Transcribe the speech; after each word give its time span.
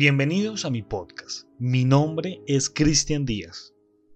Bienvenidos 0.00 0.64
a 0.64 0.70
mi 0.70 0.80
podcast. 0.80 1.46
Mi 1.58 1.84
nombre 1.84 2.40
es 2.46 2.70
Cristian 2.70 3.26
Díaz. 3.26 3.74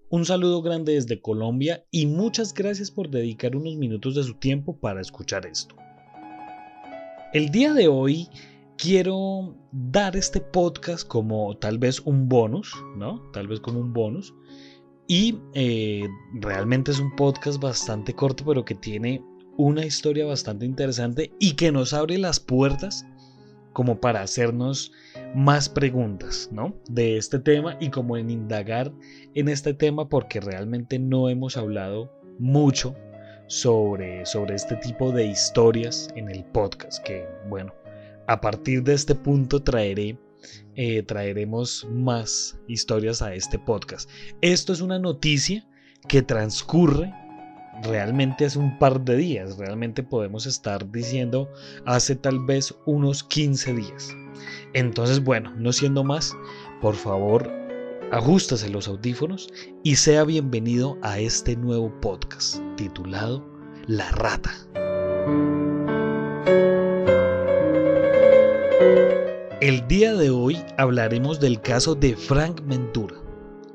Un 0.09 0.25
saludo 0.25 0.63
grande 0.63 0.93
desde 0.93 1.21
Colombia 1.21 1.85
y 1.91 2.07
muchas 2.07 2.55
gracias 2.55 2.89
por 2.89 3.11
dedicar 3.11 3.55
unos 3.55 3.75
minutos 3.75 4.15
de 4.15 4.23
su 4.23 4.33
tiempo 4.33 4.79
para 4.79 4.99
escuchar 4.99 5.45
esto. 5.45 5.75
El 7.33 7.51
día 7.51 7.71
de 7.75 7.87
hoy 7.87 8.27
quiero 8.79 9.55
dar 9.71 10.15
este 10.15 10.41
podcast 10.41 11.07
como 11.07 11.55
tal 11.59 11.77
vez 11.77 11.99
un 11.99 12.27
bonus, 12.27 12.73
¿no? 12.97 13.21
Tal 13.31 13.47
vez 13.47 13.59
como 13.59 13.79
un 13.79 13.93
bonus. 13.93 14.33
Y 15.07 15.37
eh, 15.53 16.07
realmente 16.33 16.93
es 16.93 16.99
un 16.99 17.15
podcast 17.15 17.61
bastante 17.61 18.15
corto, 18.15 18.43
pero 18.43 18.65
que 18.65 18.73
tiene 18.73 19.23
una 19.55 19.85
historia 19.85 20.25
bastante 20.25 20.65
interesante 20.65 21.31
y 21.39 21.51
que 21.51 21.71
nos 21.71 21.93
abre 21.93 22.17
las 22.17 22.39
puertas 22.39 23.05
como 23.75 23.99
para 23.99 24.21
hacernos 24.21 24.93
más 25.35 25.67
preguntas, 25.67 26.47
¿no? 26.49 26.73
De 26.87 27.17
este 27.17 27.39
tema 27.39 27.75
y 27.81 27.89
como 27.89 28.15
en 28.15 28.29
indagar 28.29 28.93
en 29.33 29.49
este 29.49 29.73
tema 29.73 30.07
porque 30.07 30.39
realmente 30.39 30.97
no 30.97 31.27
hemos 31.27 31.57
hablado 31.57 32.09
mucho 32.39 32.95
sobre, 33.47 34.25
sobre 34.25 34.55
este 34.55 34.77
tipo 34.77 35.11
de 35.11 35.25
historias 35.25 36.07
en 36.15 36.29
el 36.29 36.45
podcast 36.45 37.03
que, 37.03 37.27
bueno, 37.49 37.75
a 38.27 38.39
partir 38.39 38.81
de 38.81 38.93
este 38.93 39.13
punto 39.13 39.61
traeré 39.61 40.17
eh, 40.75 41.03
traeremos 41.03 41.85
más 41.91 42.57
historias 42.67 43.21
a 43.21 43.33
este 43.33 43.59
podcast. 43.59 44.09
Esto 44.39 44.71
es 44.71 44.79
una 44.79 44.99
noticia 44.99 45.67
que 46.07 46.21
transcurre 46.21 47.13
realmente 47.83 48.45
hace 48.45 48.59
un 48.59 48.77
par 48.79 49.01
de 49.01 49.15
días, 49.17 49.57
realmente 49.57 50.03
podemos 50.03 50.45
estar 50.45 50.89
diciendo 50.91 51.49
hace 51.85 52.15
tal 52.15 52.39
vez 52.45 52.73
unos 52.85 53.23
15 53.23 53.73
días. 53.73 54.15
Entonces, 54.73 55.23
bueno, 55.23 55.53
no 55.57 55.71
siendo 55.71 56.03
más, 56.03 56.35
por 56.81 56.95
favor, 56.95 57.51
ajustase 58.11 58.69
los 58.69 58.87
audífonos 58.87 59.49
y 59.83 59.95
sea 59.95 60.23
bienvenido 60.23 60.97
a 61.01 61.19
este 61.19 61.55
nuevo 61.55 61.91
podcast 62.01 62.59
titulado 62.75 63.45
La 63.87 64.11
Rata. 64.11 64.51
El 69.61 69.87
día 69.87 70.13
de 70.13 70.29
hoy 70.29 70.57
hablaremos 70.77 71.39
del 71.39 71.59
caso 71.59 71.95
de 71.95 72.15
Frank 72.15 72.61
Ventura, 72.67 73.15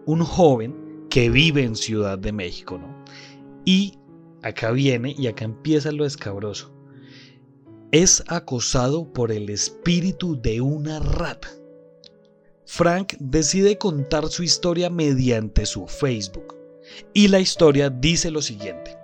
un 0.06 0.22
joven 0.22 1.06
que 1.10 1.28
vive 1.30 1.64
en 1.64 1.74
Ciudad 1.74 2.18
de 2.18 2.30
México, 2.30 2.78
¿no? 2.78 2.94
Y 3.64 3.98
acá 4.42 4.70
viene 4.70 5.14
y 5.16 5.26
acá 5.26 5.44
empieza 5.44 5.92
lo 5.92 6.04
escabroso. 6.04 6.74
Es 7.92 8.22
acosado 8.28 9.12
por 9.12 9.32
el 9.32 9.50
espíritu 9.50 10.40
de 10.40 10.60
una 10.60 11.00
rata. 11.00 11.48
Frank 12.64 13.14
decide 13.18 13.78
contar 13.78 14.28
su 14.28 14.44
historia 14.44 14.90
mediante 14.90 15.66
su 15.66 15.86
Facebook. 15.86 16.56
Y 17.12 17.28
la 17.28 17.40
historia 17.40 17.90
dice 17.90 18.30
lo 18.30 18.42
siguiente. 18.42 18.96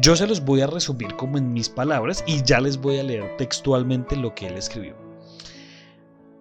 Yo 0.00 0.16
se 0.16 0.26
los 0.26 0.44
voy 0.44 0.60
a 0.62 0.66
resumir 0.66 1.14
como 1.16 1.38
en 1.38 1.52
mis 1.52 1.68
palabras 1.68 2.24
y 2.26 2.42
ya 2.42 2.60
les 2.60 2.78
voy 2.78 2.98
a 2.98 3.02
leer 3.02 3.36
textualmente 3.36 4.16
lo 4.16 4.34
que 4.34 4.46
él 4.46 4.56
escribió. 4.56 4.96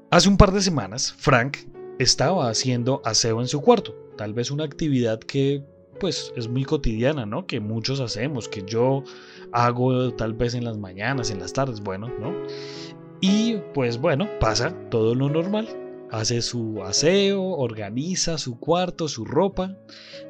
Hace 0.09 0.29
un 0.29 0.37
par 0.37 0.51
de 0.51 0.61
semanas, 0.61 1.13
Frank 1.17 1.57
estaba 1.99 2.49
haciendo 2.49 3.01
aseo 3.05 3.41
en 3.41 3.47
su 3.47 3.61
cuarto, 3.61 3.95
tal 4.17 4.33
vez 4.33 4.49
una 4.49 4.63
actividad 4.63 5.19
que 5.19 5.63
pues 6.03 6.33
es 6.35 6.49
muy 6.49 6.65
cotidiana, 6.65 7.25
¿no? 7.25 7.47
Que 7.47 7.61
muchos 7.61 8.01
hacemos, 8.01 8.49
que 8.49 8.61
yo 8.67 9.05
hago 9.53 10.13
tal 10.15 10.33
vez 10.33 10.53
en 10.53 10.65
las 10.65 10.77
mañanas, 10.77 11.31
en 11.31 11.39
las 11.39 11.53
tardes, 11.53 11.79
bueno, 11.79 12.09
¿no? 12.19 12.33
Y 13.21 13.55
pues 13.73 13.97
bueno, 13.97 14.27
pasa 14.41 14.75
todo 14.89 15.15
lo 15.15 15.29
normal. 15.29 15.69
Hace 16.11 16.41
su 16.41 16.83
aseo, 16.83 17.41
organiza 17.41 18.37
su 18.37 18.59
cuarto, 18.59 19.07
su 19.07 19.23
ropa, 19.23 19.77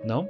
¿no? 0.05 0.29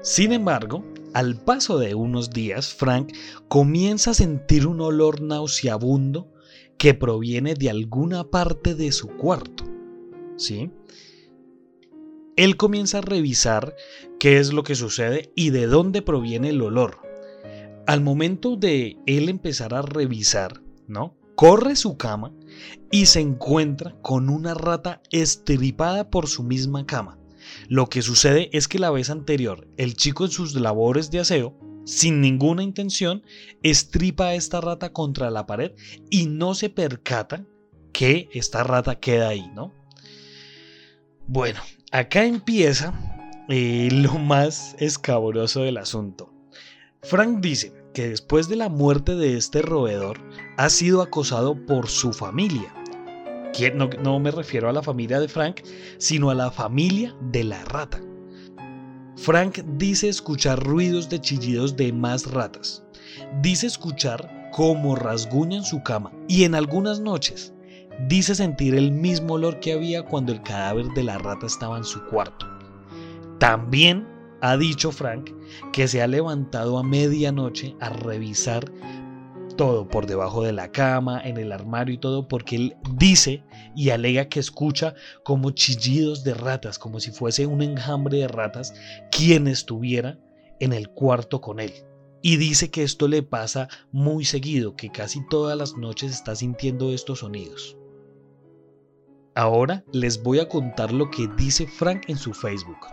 Sin 0.00 0.32
embargo, 0.32 0.82
al 1.12 1.36
paso 1.36 1.78
de 1.78 1.94
unos 1.94 2.30
días, 2.30 2.72
Frank 2.72 3.12
comienza 3.48 4.12
a 4.12 4.14
sentir 4.14 4.66
un 4.66 4.80
olor 4.80 5.20
nauseabundo 5.20 6.32
que 6.78 6.94
proviene 6.94 7.52
de 7.52 7.68
alguna 7.68 8.24
parte 8.24 8.74
de 8.74 8.92
su 8.92 9.08
cuarto. 9.08 9.64
¿Sí? 10.38 10.70
Él 12.38 12.56
comienza 12.56 12.98
a 12.98 13.00
revisar 13.00 13.74
qué 14.20 14.38
es 14.38 14.52
lo 14.52 14.62
que 14.62 14.76
sucede 14.76 15.32
y 15.34 15.50
de 15.50 15.66
dónde 15.66 16.02
proviene 16.02 16.50
el 16.50 16.62
olor. 16.62 16.98
Al 17.84 18.00
momento 18.00 18.54
de 18.54 18.96
él 19.06 19.28
empezar 19.28 19.74
a 19.74 19.82
revisar, 19.82 20.62
¿no? 20.86 21.16
Corre 21.34 21.74
su 21.74 21.96
cama 21.96 22.32
y 22.92 23.06
se 23.06 23.18
encuentra 23.18 23.96
con 24.02 24.28
una 24.28 24.54
rata 24.54 25.02
estripada 25.10 26.10
por 26.10 26.28
su 26.28 26.44
misma 26.44 26.86
cama. 26.86 27.18
Lo 27.68 27.88
que 27.88 28.02
sucede 28.02 28.50
es 28.52 28.68
que 28.68 28.78
la 28.78 28.92
vez 28.92 29.10
anterior, 29.10 29.66
el 29.76 29.94
chico 29.94 30.24
en 30.24 30.30
sus 30.30 30.54
labores 30.54 31.10
de 31.10 31.18
aseo, 31.18 31.58
sin 31.86 32.20
ninguna 32.20 32.62
intención, 32.62 33.24
estripa 33.64 34.26
a 34.28 34.34
esta 34.34 34.60
rata 34.60 34.92
contra 34.92 35.32
la 35.32 35.44
pared 35.46 35.72
y 36.08 36.26
no 36.26 36.54
se 36.54 36.70
percata 36.70 37.44
que 37.92 38.28
esta 38.32 38.62
rata 38.62 39.00
queda 39.00 39.28
ahí, 39.28 39.50
¿no? 39.56 39.74
Bueno, 41.26 41.60
acá 41.90 42.24
empieza 42.24 42.92
eh, 43.48 43.88
lo 43.90 44.18
más 44.18 44.76
escabroso 44.78 45.62
del 45.62 45.78
asunto. 45.78 46.32
Frank 47.02 47.40
dice 47.40 47.72
que 47.94 48.08
después 48.08 48.48
de 48.48 48.56
la 48.56 48.68
muerte 48.68 49.14
de 49.14 49.36
este 49.36 49.62
roedor 49.62 50.20
ha 50.56 50.68
sido 50.68 51.02
acosado 51.02 51.54
por 51.66 51.88
su 51.88 52.12
familia. 52.12 52.74
No, 53.74 53.88
no 54.02 54.20
me 54.20 54.30
refiero 54.30 54.68
a 54.68 54.72
la 54.72 54.82
familia 54.82 55.18
de 55.18 55.26
Frank, 55.26 55.62
sino 55.98 56.30
a 56.30 56.34
la 56.34 56.50
familia 56.50 57.16
de 57.20 57.44
la 57.44 57.64
rata. 57.64 58.00
Frank 59.16 59.58
dice 59.76 60.08
escuchar 60.08 60.62
ruidos 60.62 61.08
de 61.08 61.20
chillidos 61.20 61.76
de 61.76 61.92
más 61.92 62.30
ratas. 62.30 62.84
Dice 63.40 63.66
escuchar 63.66 64.50
cómo 64.52 64.94
rasguñan 64.94 65.64
su 65.64 65.82
cama 65.82 66.12
y 66.28 66.44
en 66.44 66.54
algunas 66.54 67.00
noches 67.00 67.52
dice 68.06 68.34
sentir 68.34 68.74
el 68.74 68.92
mismo 68.92 69.34
olor 69.34 69.60
que 69.60 69.72
había 69.72 70.04
cuando 70.04 70.32
el 70.32 70.42
cadáver 70.42 70.86
de 70.94 71.02
la 71.02 71.18
rata 71.18 71.46
estaba 71.46 71.76
en 71.76 71.84
su 71.84 72.04
cuarto. 72.06 72.46
También 73.38 74.06
ha 74.40 74.56
dicho 74.56 74.92
Frank 74.92 75.30
que 75.72 75.88
se 75.88 76.02
ha 76.02 76.06
levantado 76.06 76.78
a 76.78 76.82
medianoche 76.82 77.74
a 77.80 77.90
revisar 77.90 78.70
todo 79.56 79.88
por 79.88 80.06
debajo 80.06 80.44
de 80.44 80.52
la 80.52 80.70
cama, 80.70 81.20
en 81.22 81.36
el 81.36 81.50
armario 81.50 81.96
y 81.96 81.98
todo, 81.98 82.28
porque 82.28 82.56
él 82.56 82.76
dice 82.96 83.42
y 83.74 83.90
alega 83.90 84.28
que 84.28 84.38
escucha 84.38 84.94
como 85.24 85.50
chillidos 85.50 86.22
de 86.22 86.32
ratas, 86.32 86.78
como 86.78 87.00
si 87.00 87.10
fuese 87.10 87.44
un 87.44 87.60
enjambre 87.60 88.18
de 88.18 88.28
ratas 88.28 88.72
quien 89.10 89.48
estuviera 89.48 90.16
en 90.60 90.72
el 90.72 90.88
cuarto 90.88 91.40
con 91.40 91.58
él. 91.58 91.72
Y 92.22 92.36
dice 92.36 92.70
que 92.70 92.84
esto 92.84 93.08
le 93.08 93.22
pasa 93.22 93.68
muy 93.90 94.24
seguido, 94.24 94.76
que 94.76 94.90
casi 94.90 95.26
todas 95.28 95.58
las 95.58 95.76
noches 95.76 96.12
está 96.12 96.36
sintiendo 96.36 96.92
estos 96.92 97.20
sonidos. 97.20 97.76
Ahora 99.38 99.84
les 99.92 100.20
voy 100.20 100.40
a 100.40 100.48
contar 100.48 100.92
lo 100.92 101.12
que 101.12 101.28
dice 101.36 101.68
Frank 101.68 102.06
en 102.08 102.18
su 102.18 102.34
Facebook. 102.34 102.88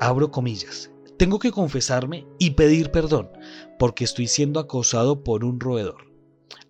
Abro 0.00 0.32
comillas. 0.32 0.90
Tengo 1.16 1.38
que 1.38 1.52
confesarme 1.52 2.26
y 2.40 2.50
pedir 2.50 2.90
perdón 2.90 3.30
porque 3.78 4.02
estoy 4.02 4.26
siendo 4.26 4.58
acosado 4.58 5.22
por 5.22 5.44
un 5.44 5.60
roedor. 5.60 6.12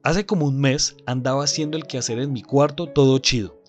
Hace 0.03 0.27
como 0.27 0.45
un 0.45 0.61
mes 0.61 0.99
andaba 1.07 1.45
haciendo 1.45 1.79
el 1.79 1.87
quehacer 1.87 2.19
en 2.19 2.35
mi 2.35 2.43
cuarto 2.43 2.87
todo 2.87 3.17
chido 3.21 3.63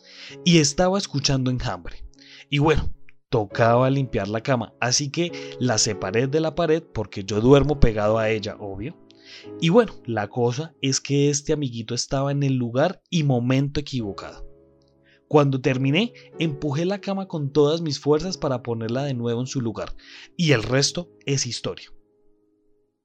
y 0.43 0.57
estaba 0.57 0.97
escuchando 0.97 1.49
enjambre. 1.49 2.03
Y 2.49 2.59
bueno, 2.59 2.91
tocaba 3.29 3.90
limpiar 3.90 4.28
la 4.28 4.41
cama, 4.41 4.73
así 4.81 5.11
que 5.11 5.31
la 5.61 5.78
separé 5.78 6.28
de 6.28 6.41
la 6.41 6.55
pared 6.55 6.84
porque 6.84 7.23
yo 7.23 7.40
duermo 7.40 7.79
pegado 7.79 8.17
a 8.17 8.29
ella, 8.31 8.57
obvio. 8.59 8.97
Y 9.61 9.69
bueno, 9.69 9.93
la 10.05 10.28
cosa 10.28 10.73
es 10.81 10.99
que 10.99 11.29
este 11.29 11.53
amiguito 11.53 11.95
estaba 11.95 12.34
en 12.34 12.43
el 12.43 12.55
lugar 12.55 13.01
y 13.09 13.23
momento 13.23 13.79
equivocado. 13.79 14.44
Cuando 15.27 15.59
terminé, 15.59 16.13
empujé 16.39 16.85
la 16.85 17.01
cama 17.01 17.27
con 17.27 17.51
todas 17.51 17.81
mis 17.81 17.99
fuerzas 17.99 18.37
para 18.37 18.61
ponerla 18.61 19.03
de 19.03 19.13
nuevo 19.13 19.41
en 19.41 19.47
su 19.47 19.59
lugar, 19.59 19.95
y 20.37 20.51
el 20.51 20.63
resto 20.63 21.09
es 21.25 21.45
historia. 21.47 21.89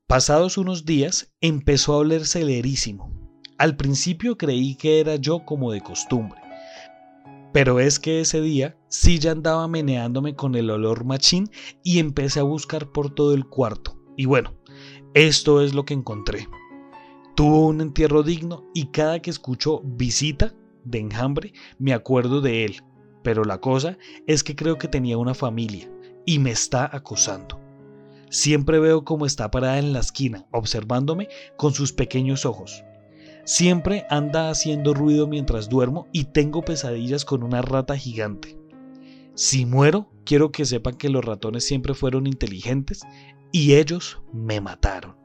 Pasados 0.07 0.59
unos 0.59 0.85
días, 0.85 1.33
empezó 1.41 1.95
a 1.95 1.99
oler 1.99 2.27
celerísimo. 2.27 3.17
Al 3.59 3.77
principio 3.77 4.37
creí 4.37 4.75
que 4.75 5.01
era 5.01 5.17
yo 5.17 5.45
como 5.45 5.73
de 5.73 5.81
costumbre, 5.81 6.41
pero 7.53 7.81
es 7.81 7.99
que 7.99 8.21
ese 8.21 8.41
día 8.41 8.77
sí 8.89 9.19
ya 9.19 9.33
andaba 9.33 9.67
meneándome 9.67 10.35
con 10.35 10.55
el 10.55 10.71
olor 10.71 11.05
machín 11.05 11.51
y 11.83 11.99
empecé 11.99 12.41
a 12.41 12.45
buscar 12.45 12.93
por 12.93 13.15
todo 13.15 13.35
el 13.35 13.47
cuarto. 13.47 13.99
Y 14.17 14.27
bueno, 14.27 14.55
esto 15.15 15.61
es 15.61 15.75
lo 15.75 15.85
que 15.85 15.95
encontré. 15.95 16.49
Tuvo 17.35 17.67
un 17.67 17.81
entierro 17.81 18.23
digno 18.23 18.65
y 18.75 18.87
cada 18.87 19.21
que 19.21 19.31
escucho 19.31 19.81
visita 19.85 20.55
de 20.91 20.99
enjambre, 20.99 21.53
me 21.79 21.93
acuerdo 21.93 22.41
de 22.41 22.65
él, 22.65 22.83
pero 23.23 23.45
la 23.45 23.61
cosa 23.61 23.99
es 24.27 24.43
que 24.43 24.57
creo 24.57 24.79
que 24.79 24.89
tenía 24.89 25.19
una 25.19 25.35
familia 25.35 25.91
y 26.27 26.39
me 26.39 26.51
está 26.51 26.89
acosando. 26.95 27.61
Siempre 28.31 28.79
veo 28.79 29.05
cómo 29.05 29.27
está 29.27 29.51
parada 29.51 29.79
en 29.79 29.93
la 29.93 30.01
esquina, 30.01 30.47
observándome 30.53 31.29
con 31.57 31.75
sus 31.75 31.93
pequeños 31.93 32.47
ojos. 32.47 32.85
Siempre 33.45 34.07
anda 34.09 34.51
haciendo 34.51 34.95
ruido 34.95 35.27
mientras 35.27 35.69
duermo 35.69 36.07
y 36.13 36.25
tengo 36.25 36.63
pesadillas 36.63 37.25
con 37.25 37.43
una 37.43 37.63
rata 37.63 37.97
gigante. 37.97 38.57
Si 39.35 39.67
muero, 39.67 40.13
quiero 40.25 40.53
que 40.53 40.65
sepan 40.65 40.97
que 40.97 41.09
los 41.09 41.25
ratones 41.25 41.67
siempre 41.67 41.95
fueron 41.95 42.27
inteligentes 42.27 43.01
y 43.51 43.75
ellos 43.75 44.21
me 44.33 44.61
mataron. 44.61 45.20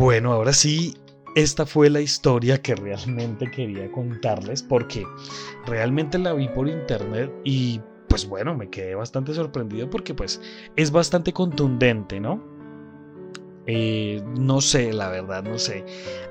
Bueno, 0.00 0.32
ahora 0.32 0.54
sí, 0.54 0.94
esta 1.36 1.66
fue 1.66 1.90
la 1.90 2.00
historia 2.00 2.62
que 2.62 2.74
realmente 2.74 3.50
quería 3.50 3.92
contarles 3.92 4.62
porque 4.62 5.06
realmente 5.66 6.18
la 6.18 6.32
vi 6.32 6.48
por 6.48 6.70
internet 6.70 7.30
y 7.44 7.82
pues 8.08 8.26
bueno, 8.26 8.56
me 8.56 8.70
quedé 8.70 8.94
bastante 8.94 9.34
sorprendido 9.34 9.90
porque 9.90 10.14
pues 10.14 10.40
es 10.74 10.90
bastante 10.90 11.34
contundente, 11.34 12.18
¿no? 12.18 12.42
Eh, 13.66 14.22
no 14.38 14.62
sé, 14.62 14.90
la 14.90 15.10
verdad, 15.10 15.44
no 15.44 15.58
sé. 15.58 15.84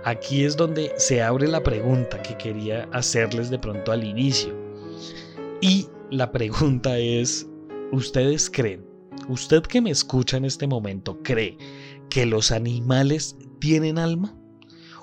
Aquí 0.03 0.45
es 0.45 0.57
donde 0.57 0.91
se 0.97 1.21
abre 1.21 1.47
la 1.47 1.61
pregunta 1.61 2.23
que 2.23 2.35
quería 2.37 2.89
hacerles 2.91 3.51
de 3.51 3.59
pronto 3.59 3.91
al 3.91 4.03
inicio. 4.03 4.51
Y 5.61 5.87
la 6.09 6.31
pregunta 6.31 6.97
es, 6.97 7.47
¿ustedes 7.91 8.49
creen, 8.49 8.83
usted 9.27 9.61
que 9.61 9.79
me 9.79 9.91
escucha 9.91 10.37
en 10.37 10.45
este 10.45 10.65
momento, 10.65 11.19
cree 11.21 11.55
que 12.09 12.25
los 12.25 12.51
animales 12.51 13.37
tienen 13.59 13.97
alma? 13.97 14.35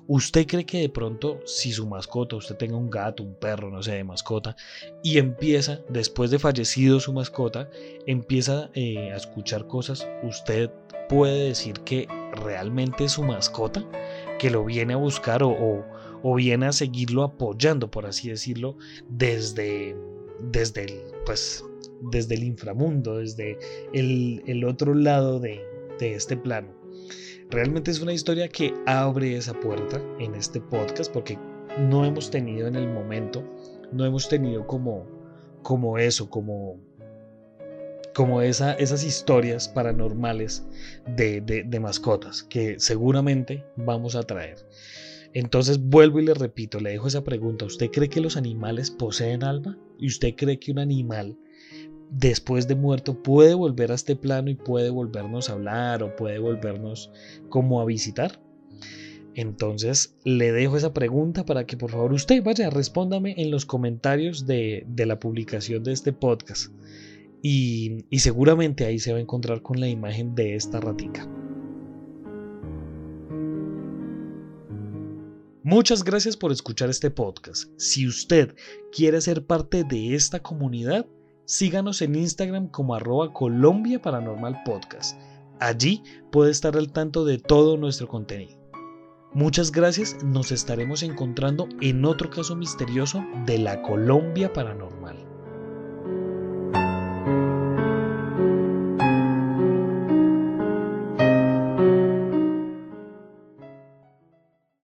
¿Usted 0.08 0.47
cree 0.47 0.64
que 0.64 0.79
de 0.79 0.88
pronto 0.88 1.41
si 1.47 1.73
su 1.73 1.85
mascota, 1.87 2.37
usted 2.37 2.56
tenga 2.56 2.76
un 2.76 2.91
gato, 2.91 3.25
un 3.25 3.35
perro, 3.35 3.70
no 3.70 3.82
sé, 3.82 3.93
de 3.94 4.05
mascota, 4.05 4.55
y 5.03 5.19
empieza, 5.19 5.81
después 5.88 6.31
de 6.31 6.38
fallecido 6.38 7.00
su 7.00 7.12
mascota, 7.12 7.69
empieza 8.06 8.70
eh, 8.75 9.11
a 9.12 9.17
escuchar 9.17 9.67
cosas, 9.67 10.06
usted 10.23 10.70
puede 11.08 11.49
decir 11.49 11.81
que 11.81 12.06
realmente 12.32 13.05
es 13.05 13.12
su 13.12 13.25
mascota, 13.25 13.85
que 14.38 14.50
lo 14.50 14.64
viene 14.64 14.94
a 14.94 14.99
buscar 14.99 15.43
o, 15.43 15.85
viene 16.37 16.67
a 16.67 16.73
seguirlo 16.73 17.25
apoyando, 17.25 17.91
por 17.91 18.06
así 18.06 18.29
decirlo, 18.29 18.76
desde, 19.08 19.97
desde, 20.41 20.85
el, 20.85 21.00
pues, 21.25 21.64
desde 22.12 22.35
el 22.37 22.44
inframundo, 22.44 23.19
desde 23.19 23.58
el, 23.93 24.64
otro 24.64 24.94
lado 24.94 25.41
de, 25.41 25.64
de 25.99 26.14
este 26.14 26.37
plano. 26.37 26.69
Realmente 27.50 27.93
es 27.93 28.00
una 28.00 28.12
historia 28.12 28.48
que 28.48 28.75
abre 28.87 29.37
esa 29.37 29.54
puerta 29.54 30.02
en 30.19 30.34
este 30.34 30.60
podcast 30.60 31.12
porque 31.12 31.38
no 31.78 32.04
hemos 32.04 32.28
tenido 32.28 32.66
en 32.66 32.75
el 32.75 32.88
momento, 32.88 33.44
no 33.93 34.04
hemos 34.04 34.28
tenido 34.28 34.66
como, 34.66 35.06
como 35.62 35.96
eso, 35.96 36.28
como, 36.28 36.81
como 38.14 38.43
esa, 38.43 38.72
esas 38.75 39.04
historias 39.04 39.69
paranormales 39.69 40.66
de, 41.06 41.40
de, 41.40 41.81
mascotas 41.81 42.43
que 42.43 42.81
seguramente 42.81 43.64
vamos 43.76 44.16
a 44.16 44.25
traer. 44.25 44.66
Entonces 45.32 45.78
vuelvo 45.78 46.19
y 46.19 46.25
le 46.25 46.34
repito, 46.34 46.81
le 46.81 46.90
dejo 46.90 47.06
esa 47.06 47.22
pregunta. 47.22 47.64
¿Usted 47.64 47.90
cree 47.93 48.08
que 48.08 48.20
los 48.20 48.37
animales 48.37 48.90
poseen 48.90 49.44
alma? 49.44 49.78
¿Y 49.98 50.08
usted 50.08 50.34
cree 50.34 50.58
que 50.58 50.72
un 50.72 50.81
animal 50.81 51.38
después 52.11 52.69
de 52.69 52.75
muerto 52.75 53.23
puede 53.23 53.55
volver 53.55 53.93
a 53.93 53.94
este 53.94 54.17
plano 54.17 54.50
y 54.50 54.55
puede 54.55 54.91
volvernos 54.91 55.50
a 55.50 55.55
hablar 55.55 56.03
o 56.03 56.17
puede 56.17 56.38
volvernos 56.38 57.11
como 57.49 57.81
a 57.81 57.85
visitar? 57.85 58.41
Entonces 59.35 60.17
le 60.25 60.50
dejo 60.50 60.79
esa 60.79 60.94
pregunta 60.94 61.44
para 61.44 61.67
que 61.67 61.76
por 61.76 61.91
favor 61.91 62.12
usted 62.14 62.43
vaya, 62.43 62.70
respóndame 62.70 63.35
en 63.37 63.50
los 63.50 63.67
comentarios 63.67 64.47
de, 64.47 64.87
la 64.97 65.20
publicación 65.20 65.85
de 65.85 65.93
este 65.93 66.12
podcast. 66.12 66.73
Y, 67.43 68.06
y 68.08 68.20
seguramente 68.20 68.87
ahí 68.87 68.99
se 68.99 69.12
va 69.12 69.19
a 69.19 69.20
encontrar 69.20 69.61
con 69.61 69.79
la 69.79 69.88
imagen 69.88 70.35
de 70.35 70.56
esta 70.56 70.81
ratica. 70.81 71.29
Muchas 75.62 76.03
gracias 76.05 76.37
por 76.37 76.53
escuchar 76.53 76.88
este 76.88 77.11
podcast. 77.11 77.69
Si 77.76 78.06
usted 78.06 78.55
quiere 78.93 79.20
ser 79.20 79.44
parte 79.44 79.85
de 79.85 80.14
esta 80.14 80.41
comunidad, 80.41 81.06
Síganos 81.46 82.02
en 82.02 82.16
Instagram 82.16 82.66
como 82.69 82.96
arroba 82.96 83.32
Colombia 83.32 84.02
Paranormal 84.02 84.64
Podcast. 84.64 85.16
Allí 85.60 86.02
puede 86.32 86.50
estar 86.50 86.76
al 86.76 86.93
tanto 86.93 87.25
de 87.25 87.38
todo 87.38 87.76
nuestro 87.76 88.08
contenido. 88.08 88.58
Muchas 89.32 89.70
gracias, 89.70 90.22
nos 90.25 90.50
estaremos 90.50 91.04
encontrando 91.04 91.69
en 91.81 92.04
otro 92.04 92.31
caso 92.31 92.56
misterioso 92.56 93.25
de 93.46 93.58
la 93.58 93.81
Colombia 93.82 94.52
Paranormal. 94.52 95.25